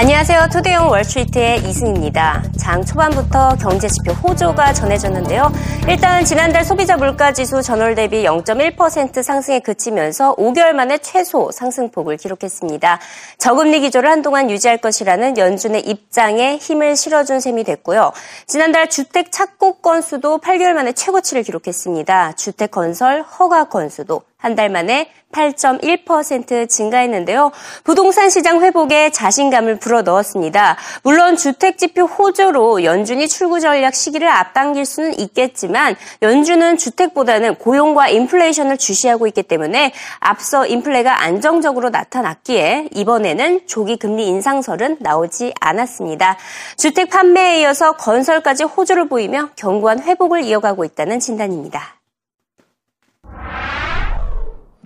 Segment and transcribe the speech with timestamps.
[0.00, 0.50] 안녕하세요.
[0.52, 2.44] 투데이온 월스트리트의 이승입니다.
[2.56, 5.50] 장 초반부터 경제 지표 호조가 전해졌는데요.
[5.88, 13.00] 일단 지난달 소비자 물가 지수 전월 대비 0.1% 상승에 그치면서 5개월 만에 최소 상승폭을 기록했습니다.
[13.38, 18.12] 저금리 기조를 한동안 유지할 것이라는 연준의 입장에 힘을 실어준 셈이 됐고요.
[18.46, 22.34] 지난달 주택 착공 건수도 8개월 만에 최고치를 기록했습니다.
[22.36, 27.52] 주택 건설 허가 건수도 한 달 만에 8.1% 증가했는데요.
[27.84, 30.76] 부동산 시장 회복에 자신감을 불어넣었습니다.
[31.02, 39.26] 물론 주택지표 호조로 연준이 출구 전략 시기를 앞당길 수는 있겠지만 연준은 주택보다는 고용과 인플레이션을 주시하고
[39.26, 46.36] 있기 때문에 앞서 인플레가 안정적으로 나타났기에 이번에는 조기 금리 인상설은 나오지 않았습니다.
[46.76, 51.98] 주택 판매에 이어서 건설까지 호조를 보이며 견고한 회복을 이어가고 있다는 진단입니다.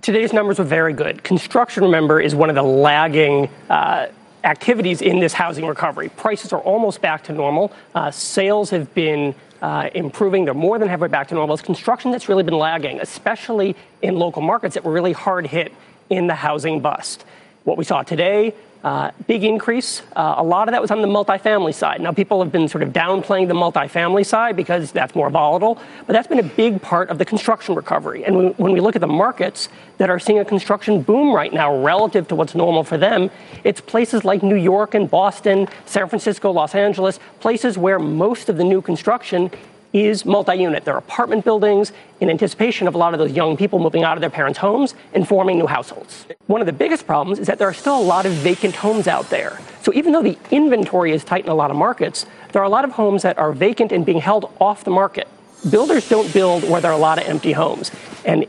[0.03, 1.23] Today's numbers were very good.
[1.23, 4.07] Construction, remember, is one of the lagging uh,
[4.43, 6.09] activities in this housing recovery.
[6.09, 7.71] Prices are almost back to normal.
[7.95, 10.43] Uh, sales have been uh, improving.
[10.43, 11.53] They're more than halfway back to normal.
[11.55, 15.71] It's construction that's really been lagging, especially in local markets that were really hard hit
[16.09, 17.23] in the housing bust.
[17.63, 18.53] What we saw today
[18.83, 20.01] uh, big increase.
[20.15, 22.01] Uh, a lot of that was on the multifamily side.
[22.01, 26.13] Now, people have been sort of downplaying the multifamily side because that's more volatile, but
[26.13, 28.25] that's been a big part of the construction recovery.
[28.25, 31.53] And when, when we look at the markets that are seeing a construction boom right
[31.53, 33.31] now relative to what's normal for them,
[33.63, 38.57] it's places like New York and Boston, San Francisco, Los Angeles, places where most of
[38.57, 39.49] the new construction
[39.93, 40.83] is multi-unit.
[40.83, 44.21] They're apartment buildings in anticipation of a lot of those young people moving out of
[44.21, 46.25] their parents' homes and forming new households.
[46.47, 49.07] One of the biggest problems is that there are still a lot of vacant homes
[49.07, 49.59] out there.
[49.83, 52.69] So even though the inventory is tight in a lot of markets, there are a
[52.69, 55.27] lot of homes that are vacant and being held off the market.
[55.69, 57.91] Builders don't build where there are a lot of empty homes.
[58.25, 58.45] And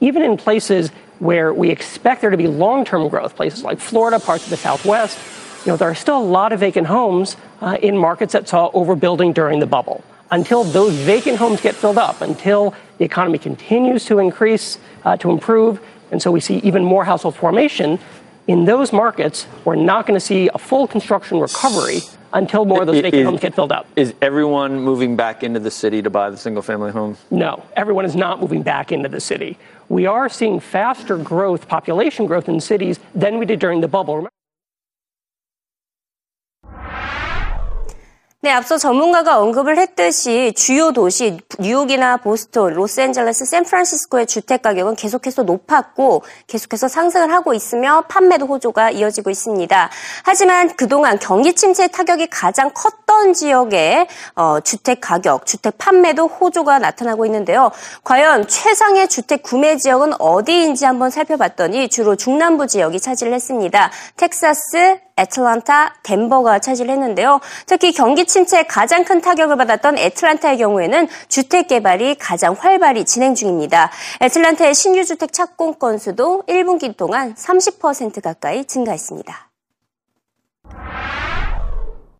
[0.00, 4.44] even in places where we expect there to be long-term growth, places like Florida, parts
[4.44, 5.18] of the Southwest,
[5.64, 8.70] you know, there are still a lot of vacant homes uh, in markets that saw
[8.72, 14.04] overbuilding during the bubble until those vacant homes get filled up, until the economy continues
[14.06, 15.80] to increase, uh, to improve,
[16.10, 17.98] and so we see even more household formation,
[18.46, 21.98] in those markets, we're not going to see a full construction recovery
[22.32, 23.86] until more of those vacant is, homes get filled up.
[23.94, 27.18] Is everyone moving back into the city to buy the single family homes?
[27.30, 29.58] No, everyone is not moving back into the city.
[29.88, 34.28] We are seeing faster growth, population growth in cities than we did during the bubble.
[38.40, 46.22] 네, 앞서 전문가가 언급을 했듯이 주요 도시 뉴욕이나 보스턴, 로스앤젤레스, 샌프란시스코의 주택 가격은 계속해서 높았고
[46.46, 49.90] 계속해서 상승을 하고 있으며 판매도 호조가 이어지고 있습니다.
[50.22, 54.06] 하지만 그동안 경기 침체 타격이 가장 컸던 지역의
[54.36, 57.72] 어, 주택 가격, 주택 판매도 호조가 나타나고 있는데요.
[58.04, 63.90] 과연 최상의 주택 구매 지역은 어디인지 한번 살펴봤더니 주로 중남부 지역이 차지를 했습니다.
[64.16, 67.40] 텍사스, 애틀란타, 덴버가 차지를 했는데요.
[67.66, 73.90] 특히 경기 침체에 가장 큰 타격을 받았던 애틀란타의 경우에는 주택 개발이 가장 활발히 진행 중입니다.
[74.22, 79.48] 애틀란타의 신규 주택 착공 건수도 1분기 동안 30% 가까이 증가했습니다.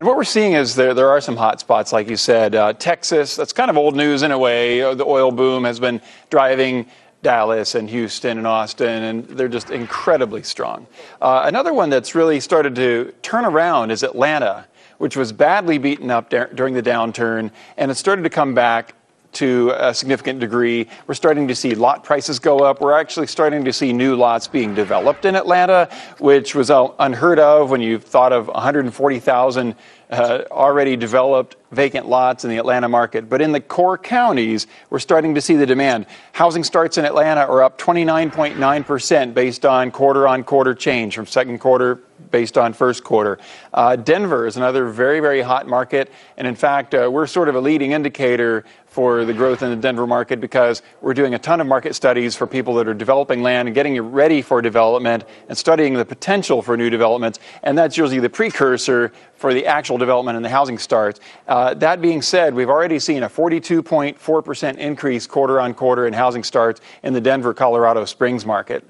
[0.01, 2.55] What we're seeing is there there are some hot spots, like you said.
[2.55, 4.79] Uh, Texas, that's kind of old news in a way.
[4.95, 6.87] The oil boom has been driving
[7.23, 10.87] Dallas and Houston and Austin, and they're just incredibly strong.
[11.21, 14.67] Uh, another one that's really started to turn around is Atlanta,
[14.98, 18.94] which was badly beaten up during the downturn, and it started to come back
[19.31, 20.88] to a significant degree.
[21.06, 22.81] We're starting to see lot prices go up.
[22.81, 25.88] We're actually starting to see new lots being developed in Atlanta,
[26.19, 29.75] which was unheard of when you thought of 140,000
[30.10, 33.29] uh, already developed vacant lots in the Atlanta market.
[33.29, 36.06] But in the core counties, we're starting to see the demand.
[36.33, 41.59] Housing starts in Atlanta are up 29.9% based on quarter on quarter change from second
[41.59, 43.39] quarter based on first quarter.
[43.73, 46.11] Uh, Denver is another very, very hot market.
[46.37, 49.77] And in fact, uh, we're sort of a leading indicator for the growth in the
[49.77, 53.43] Denver market because we're doing a ton of market studies for people that are developing
[53.43, 57.39] land and getting it ready for development and studying the potential for new developments.
[57.63, 61.21] And that's usually the precursor for the actual development and the housing starts.
[61.47, 66.13] Uh, Uh, that being said, we've already seen a 42.4% increase quarter on quarter in
[66.13, 68.84] housing starts in the Denver, Colorado Springs market.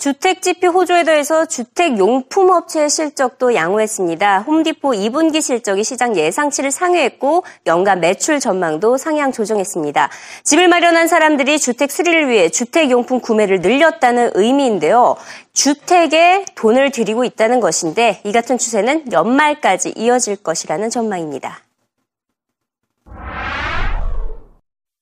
[0.00, 4.38] 주택지표 호조에 더해서 주택용품업체의 실적도 양호했습니다.
[4.40, 10.08] 홈디포 2분기 실적이 시장 예상치를 상회했고 연간 매출 전망도 상향 조정했습니다.
[10.42, 15.16] 집을 마련한 사람들이 주택 수리를 위해 주택용품 구매를 늘렸다는 의미인데요.
[15.52, 21.60] 주택에 돈을 들이고 있다는 것인데 이 같은 추세는 연말까지 이어질 것이라는 전망입니다.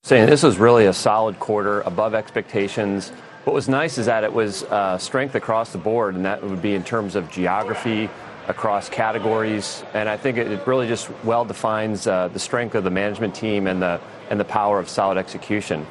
[0.05, 3.13] Saying this is really a solid quarter above expectations.
[3.49, 6.61] What was nice is that it was uh, strength across the board, and that would
[6.61, 8.11] be in terms of geography,
[8.47, 12.91] across categories, and I think it, really just well defines uh, the strength of the
[12.91, 15.87] management team and the and the power of solid execution.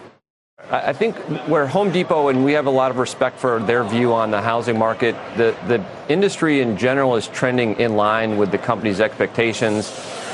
[0.70, 1.16] I think
[1.48, 4.40] where Home Depot and we have a lot of respect for their view on the
[4.40, 9.92] housing market, the the industry in general is trending in line with the company's expectations.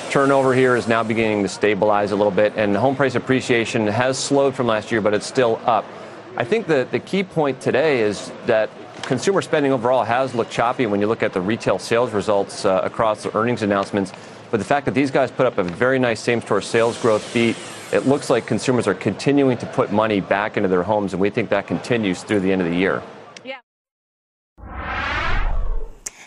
[0.10, 4.20] Turnover here is now beginning to stabilize a little bit, and home price appreciation has
[4.20, 5.86] slowed from last year, but it's still up.
[6.36, 8.72] I think the, the key point today is that
[9.04, 12.82] consumer spending overall has looked choppy when you look at the retail sales results uh,
[12.84, 14.12] across the earnings announcements.
[14.50, 17.32] But the fact that these guys put up a very nice same store sales growth
[17.36, 17.56] beat,
[17.92, 21.30] it looks like consumers are continuing to put money back into their homes, and we
[21.30, 23.04] think that continues through the end of the year.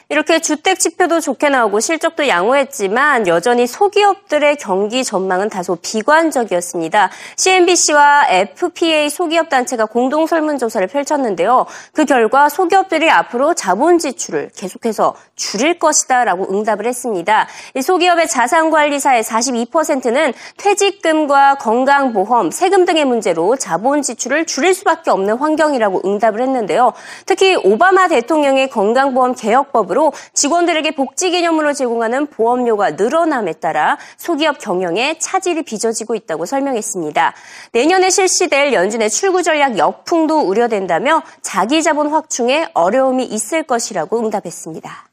[0.08, 7.10] 이렇게 주택 지표도 좋게 나오고 실적도 양호했지만 여전히 소기업들의 경기 전망은 다소 비관적이었습니다.
[7.36, 11.66] CNBC와 FPA 소기업 단체가 공동 설문조사를 펼쳤는데요.
[11.92, 17.48] 그 결과 소기업들이 앞으로 자본 지출을 계속해서 줄일 것이다라고 응답을 했습니다.
[17.82, 26.40] 소기업의 자산관리사의 42%는 퇴직금과 건강보험, 세금 등의 문제로 자본 지출을 줄일 수밖에 없는 환경이라고 응답을
[26.42, 26.92] 했는데요.
[27.26, 35.18] 특히 오바마 대통령의 건강보험 개혁법으로 방식으로 직원들에게 복지 개념으로 제공하는 보험료가 늘어남에 따라 소기업 경영에
[35.18, 37.32] 차질이 빚어지고 있다고 설명했습니다.
[37.72, 45.08] 내년에 실시될 연준의 출구 전략 역풍도 우려된다며 자기 자본 확충에 어려움이 있을 것이라고 응답했습니다.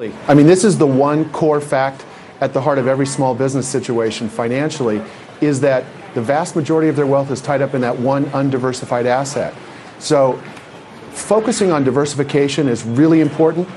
[0.00, 2.06] I mean, this is the one core fact
[2.40, 5.02] at the heart of every small business situation financially
[5.40, 5.82] is that
[6.14, 9.52] the vast majority of their wealth is tied up in that one undiversified asset.
[9.98, 10.38] So
[11.18, 13.68] focusing on diversification is really important,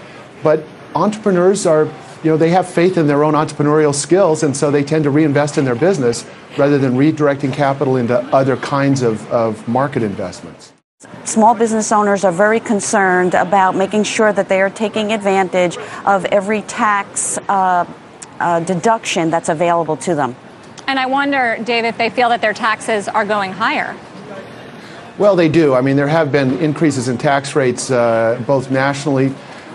[0.44, 0.64] but
[0.96, 1.86] entrepreneurs are,
[2.24, 5.10] you know, they have faith in their own entrepreneurial skills, and so they tend to
[5.10, 6.26] reinvest in their business
[6.58, 10.74] rather than redirecting capital into other kinds of, of market investments.
[11.24, 16.26] Small business owners are very concerned about making sure that they are taking advantage of
[16.26, 17.86] every tax uh,
[18.40, 20.36] uh, deduction that's available to them.
[20.88, 23.96] And I wonder, Dave, if they feel that their taxes are going higher.
[25.18, 25.74] Well, they do.
[25.76, 29.34] I mean, there have been increases in tax rates uh, both nationally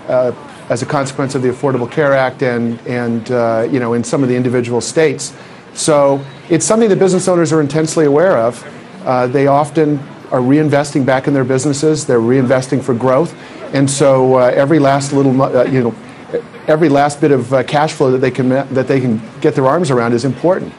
[0.09, 0.33] uh,
[0.71, 4.23] as a consequence of the Affordable Care Act and, and uh, you know, in some
[4.23, 5.37] of the individual states.
[5.75, 8.65] So it's something that business owners are intensely aware of.
[9.05, 9.99] Uh, they often
[10.33, 12.07] are reinvesting back in their businesses.
[12.07, 13.35] They're reinvesting for growth.
[13.75, 18.11] And so uh, every last little, uh, you know, every last bit of cash flow
[18.11, 20.73] that they, can, that they can get their arms around is important.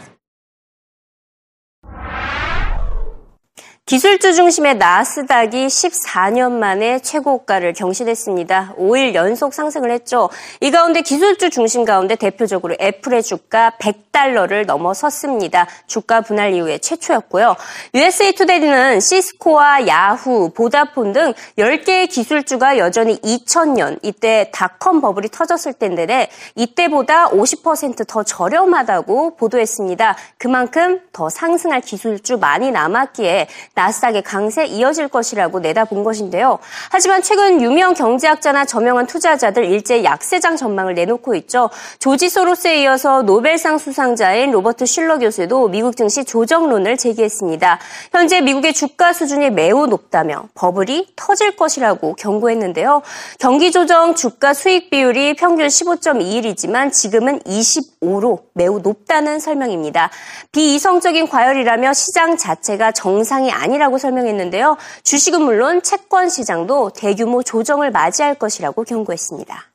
[3.88, 8.74] 기술주 중심의 나스닥이 14년 만에 최고가를 경신했습니다.
[8.78, 10.30] 5일 연속 상승을 했죠.
[10.60, 15.68] 이 가운데 기술주 중심 가운데 대표적으로 애플의 주가 100달러를 넘어섰습니다.
[15.86, 17.56] 주가 분할 이후에 최초였고요.
[17.94, 26.28] USA 투데이는 시스코와 야후, 보다폰 등 10개의 기술주가 여전히 2000년 이때 닷컴 버블이 터졌을 때인데
[26.56, 30.18] 이때보다 50%더 저렴하다고 보도했습니다.
[30.38, 33.48] 그만큼 더 상승할 기술주 많이 남았기에
[33.78, 36.58] 나스닥의 강세 이어질 것이라고 내다본 것인데요.
[36.90, 41.70] 하지만 최근 유명 경제학자나 저명한 투자자들 일제 약세장 전망을 내놓고 있죠.
[42.00, 47.80] 조지 소로스에 이어서 노벨상 수상자인 로버트 슐러 교수도 미국 증시 조정론을 제기했습니다.
[48.12, 53.04] 현재 미국의 주가 수준이 매우 높다며 버블이 터질 것이라고 경고했는데요.
[53.40, 60.10] 경기 조정 주가 수익 비율이 평균 15.21이지만 지금은 25로 매우 높다는 설명입니다.
[60.52, 64.77] 비이성적인 과열이라며 시장 자체가 정상이 아니 아니라고 설명했는데요.
[65.03, 69.73] 주식은 물론 채권 시장도 대규모 조정을 맞이할 것이라고 경고했습니다.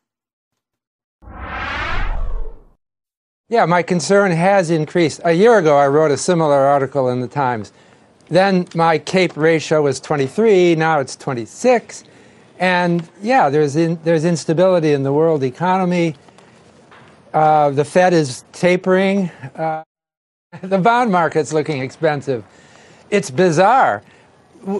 [3.50, 5.22] Yeah, my concern has increased.
[5.24, 7.72] A year ago, I wrote a similar article in the Times.
[8.30, 12.04] Then my CAPE ratio was 23, now it's 26.
[12.60, 16.16] And yeah, there's, in, there's instability in the world economy.
[17.34, 19.30] Uh, the Fed is tapering.
[19.56, 19.84] Uh,
[20.62, 22.44] the bond market's looking expensive
[23.13, 24.03] it's bizarre.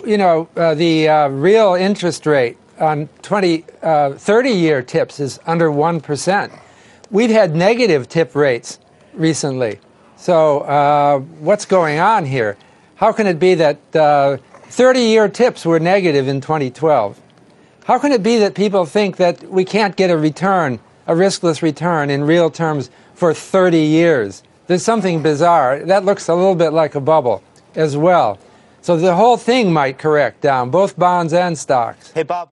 [0.05, 5.39] You know, uh, the uh, real interest rate on 20, uh, 30 year tips is
[5.47, 6.59] under 1%.
[7.11, 8.79] We've had negative tip rates
[9.13, 9.79] recently.
[10.17, 12.57] So, uh, what's going on here?
[12.95, 17.21] How can it be that uh, 30 year tips were negative in 2012?
[17.85, 21.61] How can it be that people think that we can't get a return, a riskless
[21.61, 24.43] return in real terms for 30 years?
[24.69, 25.81] There's something bizarre.
[25.81, 27.43] That looks a little bit like a bubble
[27.77, 28.39] as well.
[28.81, 32.13] So the whole thing might correct down, both bonds and stocks.
[32.13, 32.52] Hey, Bob.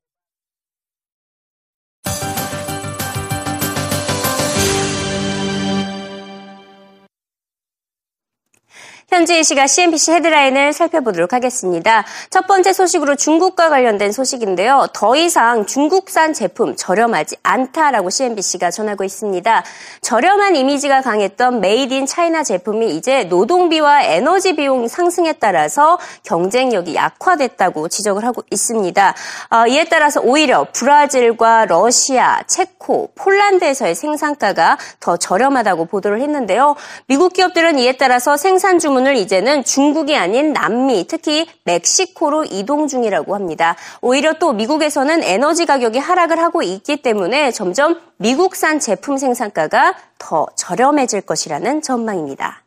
[9.11, 12.05] 현지 이 시각 CNBC 헤드라인을 살펴보도록 하겠습니다.
[12.31, 14.87] 첫 번째 소식으로 중국과 관련된 소식인데요.
[14.93, 19.65] 더 이상 중국산 제품 저렴하지 않다라고 CNBC가 전하고 있습니다.
[20.03, 27.89] 저렴한 이미지가 강했던 Made in China 제품이 이제 노동비와 에너지 비용 상승에 따라서 경쟁력이 약화됐다고
[27.89, 29.15] 지적을 하고 있습니다.
[29.51, 36.77] 어, 이에 따라서 오히려 브라질과 러시아, 체코, 폴란드에서의 생산가가 더 저렴하다고 보도를 했는데요.
[37.09, 43.35] 미국 기업들은 이에 따라서 생산 주문 주문을 이제는 중국이 아닌 남미, 특히 멕시코로 이동 중이라고
[43.35, 43.77] 합니다.
[44.03, 51.23] 오히려 또 미국에서는 에너지 가격이 하락을 하고 있기 때문에 점점 미국산 제품 생산가가 더 저렴해질
[51.23, 52.63] 것이라는 전망입니다.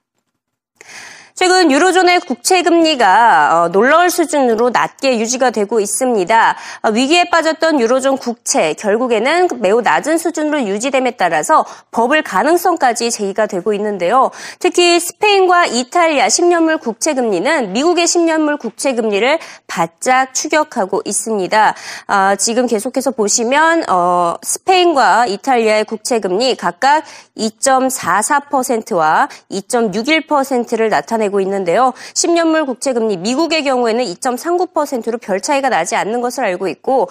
[1.35, 6.55] 최근 유로존의 국채 금리가 어, 놀라울 수준으로 낮게 유지가 되고 있습니다.
[6.83, 13.73] 어, 위기에 빠졌던 유로존 국채 결국에는 매우 낮은 수준으로 유지됨에 따라서 버블 가능성까지 제기가 되고
[13.73, 14.29] 있는데요.
[14.59, 21.73] 특히 스페인과 이탈리아 10년물 국채 금리는 미국의 10년물 국채 금리를 바짝 추격하고 있습니다.
[22.05, 27.03] 아, 지금 계속해서 보시면 어, 스페인과 이탈리아의 국채 금리 각각
[27.35, 31.93] 2.44%와 2.61%를 나타내 나타내고 있는데요.
[32.13, 37.09] 10년물 국채 금리 미국의 경우에는 2.39%로 별 차이가 나지 않는 것을 알고 있고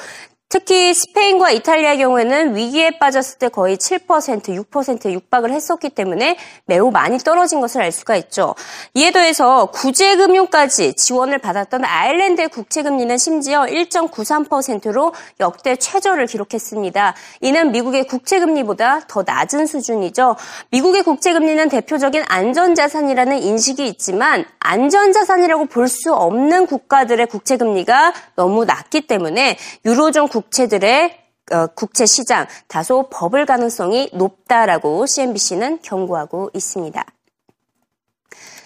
[0.52, 7.16] 특히 스페인과 이탈리아의 경우에는 위기에 빠졌을 때 거의 7%, 6%에 육박을 했었기 때문에 매우 많이
[7.16, 8.54] 떨어진 것을 알 수가 있죠.
[8.92, 17.14] 이에 더해서 구제금융까지 지원을 받았던 아일랜드의 국채금리는 심지어 1.93%로 역대 최저를 기록했습니다.
[17.40, 20.36] 이는 미국의 국채금리보다 더 낮은 수준이죠.
[20.68, 29.58] 미국의 국채금리는 대표적인 안전자산이라는 인식이 있지만 안전자산이라고 볼 수 없는 국가들의 국채금리가 너무 낮기 때문에
[29.84, 31.18] 유로존 국 국채들의
[31.52, 37.04] 어, 국채 시장 다소 버블 가능성이 높다라고 CNBC는 경고하고 있습니다.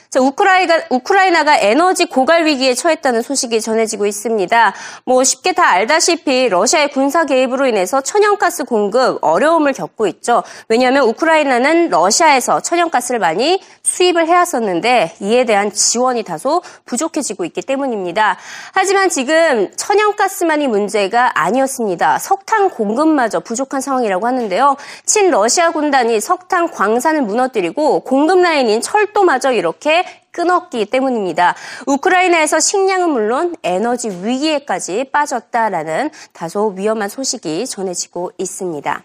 [0.09, 4.75] 자, 우크라이나, 우크라이나가 에너지 고갈 위기에 처했다는 소식이 전해지고 있습니다.
[5.05, 10.43] 뭐 쉽게 다 알다시피 러시아의 군사 개입으로 인해서 천연가스 공급 어려움을 겪고 있죠.
[10.69, 18.37] 왜냐하면 우크라이나는 러시아에서 천연가스를 많이 수입을 해왔었는데 이에 대한 지원이 다소 부족해지고 있기 때문입니다.
[18.73, 22.19] 하지만 지금 천연가스만이 문제가 아니었습니다.
[22.19, 24.77] 석탄 공급마저 부족한 상황이라고 하는데요.
[25.05, 31.55] 친러시아 군단이 석탄 광산을 무너뜨리고 공급 라인인 철도마저 이렇게 끊었기 때문입니다.
[31.87, 39.05] 우크라이나에서 식량은 물론 에너지 위기에까지 빠졌다라는 다소 위험한 소식이 전해지고 있습니다.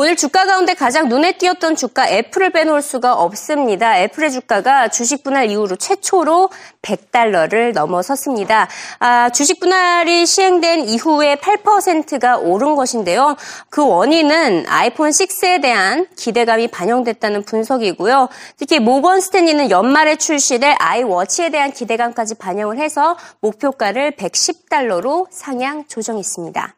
[0.00, 3.98] 오늘 주가 가운데 가장 눈에 띄었던 주가 애플을 빼놓을 수가 없습니다.
[3.98, 6.50] 애플의 주가가 주식 분할 이후로 최초로
[6.82, 8.68] 100달러를 넘어섰습니다.
[9.00, 13.34] 아, 주식 분할이 시행된 이후에 8%가 오른 것인데요.
[13.70, 18.28] 그 원인은 아이폰 6에 대한 기대감이 반영됐다는 분석이고요.
[18.56, 26.77] 특히 모건 스탠리는 연말에 출시될 아이워치에 대한 기대감까지 반영을 해서 목표가를 110달러로 상향 조정했습니다.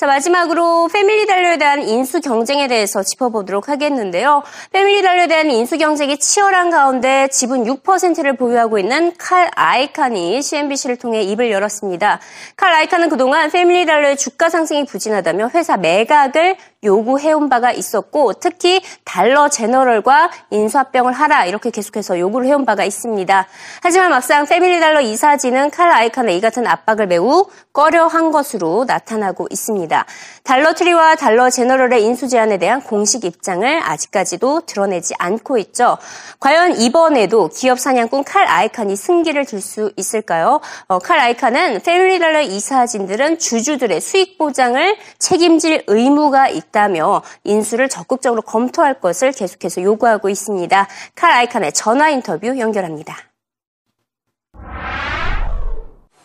[0.00, 4.42] 자, 마지막으로 패밀리 달러에 대한 인수 경쟁에 대해서 짚어보도록 하겠는데요.
[4.72, 11.20] 패밀리 달러에 대한 인수 경쟁이 치열한 가운데 지분 6%를 보유하고 있는 칼 아이칸이 CNBC를 통해
[11.20, 12.18] 입을 열었습니다.
[12.56, 19.48] 칼 아이칸은 그동안 패밀리 달러의 주가 상승이 부진하다며 회사 매각을 요구해온 바가 있었고 특히 달러
[19.48, 23.46] 제너럴과 인수합병을 하라 이렇게 계속해서 요구를 해온 바가 있습니다.
[23.82, 29.60] 하지만 막상 패밀리 달러 이사진은 칼 아이칸의 이 같은 압박을 매우 꺼려한 것으로 나타나고 있습니다.
[29.60, 30.06] 있습니다.
[30.42, 35.98] 달러 트리와 달러 제너럴의 인수 제안에 대한 공식 입장을 아직까지도 드러내지 않고 있죠.
[36.38, 40.60] 과연 이번에도 기업 사냥꾼 칼 아이칸이 승기를 쥘 수 있을까요?
[40.88, 48.41] 어, 칼 아이칸은 패밀리 달러 이사진들은 주주들의 수익 보장을 책임질 의무가 있 다며 인수를 적극적으로
[48.41, 50.87] 검토할 것을 계속해서 요구하고 있습니다.
[51.15, 53.15] 칼 아이칸의 전화 인터뷰 연결합니다.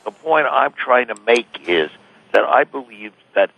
[0.05, 1.91] The point I'm trying to make is
[2.33, 3.51] that I believe that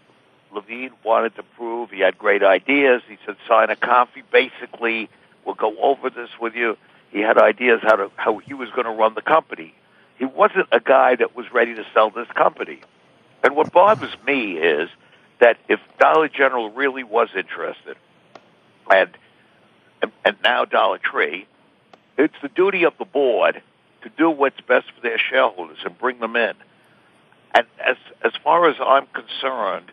[0.55, 3.03] Levine wanted to prove he had great ideas.
[3.09, 4.23] He said, sign a coffee.
[4.31, 5.09] Basically,
[5.45, 6.77] we'll go over this with you.
[7.11, 9.75] He had ideas how to how he was going to run the company.
[10.19, 12.81] He wasn't a guy that was ready to sell this company.
[13.43, 14.89] And what bothers me is
[15.40, 17.98] that if Dollar General really was interested,
[18.90, 19.10] and
[20.26, 21.48] and now Dollar Tree,
[22.18, 23.62] it's the duty of the board
[24.04, 26.54] to do what's best for their shareholders and bring them in.
[27.54, 29.92] And as as far as I'm concerned,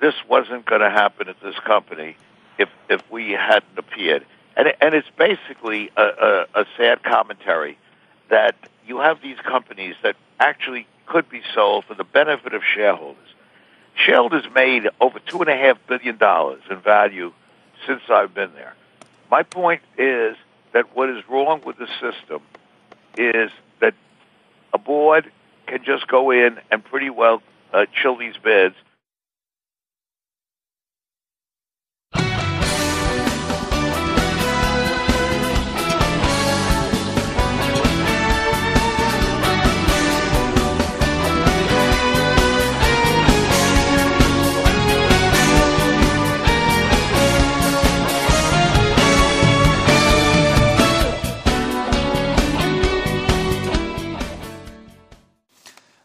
[0.00, 2.16] this wasn't going to happen at this company
[2.58, 4.24] if if we hadn't appeared.
[4.56, 7.78] And and it's basically a, a, a sad commentary
[8.28, 8.54] that
[8.86, 13.28] you have these companies that actually could be sold for the benefit of shareholders.
[13.98, 17.32] Shareholders made over two and a half billion dollars in value
[17.86, 18.74] since I've been there.
[19.30, 20.36] My point is
[20.72, 22.40] that what is wrong with the system
[23.16, 23.50] is
[23.80, 23.94] that
[24.72, 25.30] a board
[25.66, 28.76] can just go in and pretty well uh, chill these bids.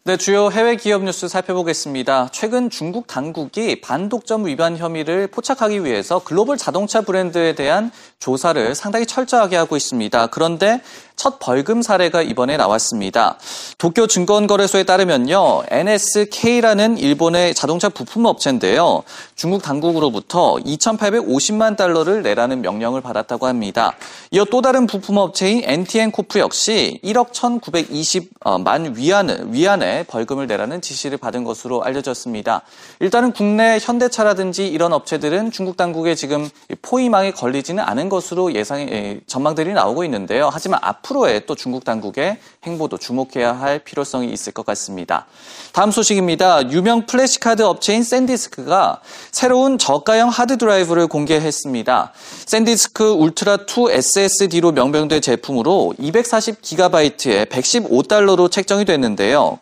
[0.06, 2.28] 네, 주요 해외 기업 뉴스 살펴보겠습니다.
[2.30, 9.56] 최근 중국 당국이 반독점 위반 혐의를 포착하기 위해서 글로벌 자동차 브랜드에 대한 조사를 상당히 철저하게
[9.56, 10.26] 하고 있습니다.
[10.26, 10.82] 그런데
[11.16, 13.38] 첫 벌금 사례가 이번에 나왔습니다.
[13.78, 15.62] 도쿄 증권거래소에 따르면요.
[15.68, 19.04] NSK라는 일본의 자동차 부품 업체인데요.
[19.34, 23.94] 중국 당국으로부터 2,850만 달러를 내라는 명령을 받았다고 합니다.
[24.32, 31.44] 이어 또 다른 부품 업체인 NTN코프 역시 1억 1,920만 위안, 위안의 벌금을 내라는 지시를 받은
[31.44, 32.62] 것으로 알려졌습니다.
[32.98, 36.48] 일단은 국내 현대차라든지 이런 업체들은 중국 당국에 지금
[36.82, 40.50] 포위망에 걸리지는 않은 것으로 예상 전망들이 나오고 있는데요.
[40.52, 45.26] 하지만 앞으로의 또 중국 당국의 행보도 주목해야 할 필요성이 있을 것 같습니다.
[45.72, 46.70] 다음 소식입니다.
[46.70, 52.12] 유명 플래시카드 업체인 샌디스크가 새로운 저가형 하드 드라이브를 공개했습니다.
[52.46, 59.58] 샌디스크 울트라 2 SSD로 명명된 제품으로 240GB에 115달러로 책정이 됐는데요.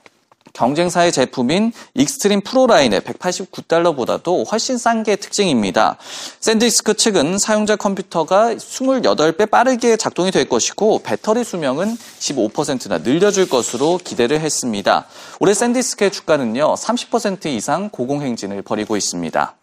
[0.52, 5.96] 경쟁사의 제품인 익스트림 프로 라인의 189달러보다도 훨씬 싼 게 특징입니다.
[6.40, 14.40] 샌디스크 측은 사용자 컴퓨터가 28배 빠르게 작동이 될 것이고 배터리 수명은 15%나 늘려줄 것으로 기대를
[14.40, 15.06] 했습니다.
[15.40, 19.56] 올해 샌디스크의 주가는요 30% 이상 고공행진을 벌이고 있습니다.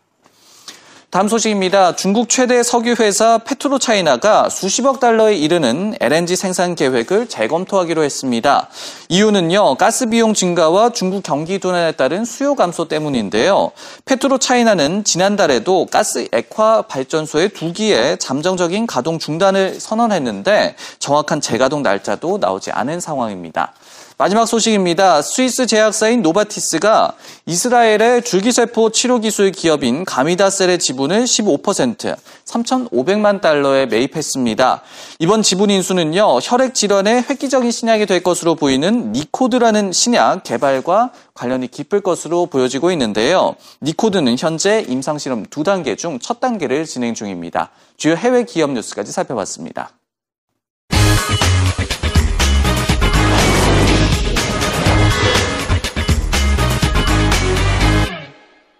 [1.11, 1.95] 다음 소식입니다.
[1.95, 8.69] 중국 최대 석유 회사 페트로차이나가 수십억 달러에 이르는 LNG 생산 계획을 재검토하기로 했습니다.
[9.09, 13.71] 이유는요, 가스 비용 증가와 중국 경기 둔화에 따른 수요 감소 때문인데요.
[14.05, 22.69] 페트로차이나는 지난달에도 가스 액화 발전소의 두 기의 잠정적인 가동 중단을 선언했는데 정확한 재가동 날짜도 나오지
[22.69, 23.73] 않은 상황입니다.
[24.21, 25.21] 마지막 소식입니다.
[25.21, 27.13] 스위스 제약사인 노바티스가
[27.45, 34.82] 이스라엘의 줄기세포 치료 기술 기업인 가미다셀의 지분을 15% 3,500만 달러에 매입했습니다.
[35.19, 42.01] 이번 지분 인수는요, 혈액 질환의 획기적인 신약이 될 것으로 보이는 니코드라는 신약 개발과 관련이 깊을
[42.01, 43.55] 것으로 보여지고 있는데요.
[43.82, 47.69] 니코드는 현재 임상실험 두 단계 중 첫 단계를 진행 중입니다.
[47.95, 49.91] 주요 해외 기업 뉴스까지 살펴봤습니다.